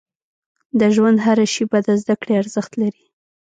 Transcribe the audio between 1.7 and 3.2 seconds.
د زده کړې ارزښت لري.